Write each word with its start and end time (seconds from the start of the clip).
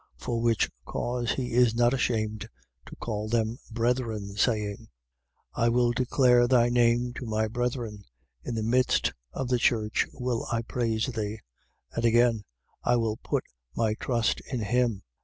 For 0.17 0.41
which 0.41 0.71
cause 0.83 1.33
he 1.33 1.51
is 1.53 1.75
not 1.75 1.93
ashamed 1.93 2.49
to 2.87 2.95
call 2.95 3.29
them 3.29 3.59
brethren, 3.69 4.35
saying: 4.35 4.87
2:12. 5.55 5.63
I 5.65 5.69
will 5.69 5.91
declare 5.91 6.47
thy 6.47 6.69
name 6.69 7.13
to 7.17 7.25
my 7.27 7.47
brethren: 7.47 8.05
in 8.43 8.55
the 8.55 8.63
midst 8.63 9.13
of 9.31 9.49
the 9.49 9.59
church 9.59 10.07
will 10.11 10.47
I 10.51 10.63
praise 10.63 11.05
thee. 11.05 11.39
2:13. 11.93 11.97
And 11.97 12.05
again: 12.05 12.43
I 12.83 12.95
will 12.95 13.17
put 13.17 13.43
my 13.75 13.93
trust 13.93 14.41
in 14.51 14.61
him. 14.61 15.03